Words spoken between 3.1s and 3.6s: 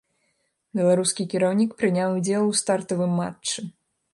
матчы.